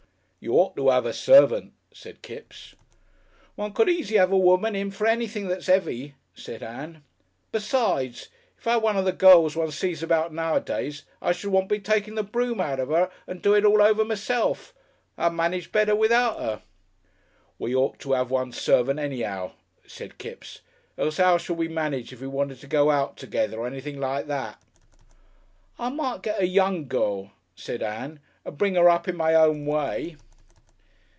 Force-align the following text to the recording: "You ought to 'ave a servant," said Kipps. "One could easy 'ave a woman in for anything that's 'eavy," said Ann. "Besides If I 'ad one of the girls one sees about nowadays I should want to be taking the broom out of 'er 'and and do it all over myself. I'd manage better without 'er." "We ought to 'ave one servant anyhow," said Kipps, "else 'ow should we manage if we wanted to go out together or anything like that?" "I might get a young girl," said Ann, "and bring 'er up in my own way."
"You 0.43 0.53
ought 0.53 0.75
to 0.75 0.89
'ave 0.89 1.07
a 1.07 1.13
servant," 1.13 1.73
said 1.93 2.23
Kipps. 2.23 2.73
"One 3.53 3.73
could 3.73 3.87
easy 3.87 4.17
'ave 4.17 4.33
a 4.33 4.39
woman 4.39 4.75
in 4.75 4.89
for 4.89 5.05
anything 5.05 5.47
that's 5.47 5.69
'eavy," 5.69 6.15
said 6.33 6.63
Ann. 6.63 7.03
"Besides 7.51 8.29
If 8.57 8.65
I 8.65 8.77
'ad 8.77 8.81
one 8.81 8.97
of 8.97 9.05
the 9.05 9.11
girls 9.11 9.55
one 9.55 9.69
sees 9.69 10.01
about 10.01 10.33
nowadays 10.33 11.03
I 11.21 11.31
should 11.31 11.51
want 11.51 11.69
to 11.69 11.75
be 11.75 11.79
taking 11.79 12.15
the 12.15 12.23
broom 12.23 12.59
out 12.59 12.79
of 12.79 12.89
'er 12.89 13.03
'and 13.27 13.35
and 13.35 13.41
do 13.43 13.53
it 13.53 13.65
all 13.65 13.83
over 13.83 14.03
myself. 14.03 14.73
I'd 15.15 15.33
manage 15.33 15.71
better 15.71 15.95
without 15.95 16.39
'er." 16.39 16.63
"We 17.59 17.75
ought 17.75 17.99
to 17.99 18.15
'ave 18.15 18.31
one 18.31 18.51
servant 18.51 18.99
anyhow," 18.99 19.51
said 19.85 20.17
Kipps, 20.17 20.61
"else 20.97 21.19
'ow 21.19 21.37
should 21.37 21.59
we 21.59 21.67
manage 21.67 22.11
if 22.13 22.19
we 22.19 22.25
wanted 22.25 22.59
to 22.61 22.67
go 22.67 22.89
out 22.89 23.15
together 23.15 23.59
or 23.59 23.67
anything 23.67 23.99
like 23.99 24.25
that?" 24.25 24.59
"I 25.77 25.89
might 25.89 26.23
get 26.23 26.41
a 26.41 26.47
young 26.47 26.87
girl," 26.87 27.29
said 27.55 27.83
Ann, 27.83 28.19
"and 28.43 28.57
bring 28.57 28.75
'er 28.75 28.89
up 28.89 29.07
in 29.07 29.15
my 29.15 29.35
own 29.35 29.67
way." 29.67 30.17